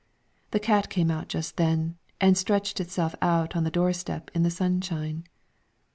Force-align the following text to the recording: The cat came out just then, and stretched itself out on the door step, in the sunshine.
The 0.49 0.59
cat 0.59 0.89
came 0.89 1.11
out 1.11 1.27
just 1.27 1.57
then, 1.57 1.99
and 2.19 2.35
stretched 2.35 2.79
itself 2.79 3.13
out 3.21 3.55
on 3.55 3.65
the 3.65 3.69
door 3.69 3.93
step, 3.93 4.31
in 4.33 4.41
the 4.41 4.49
sunshine. 4.49 5.25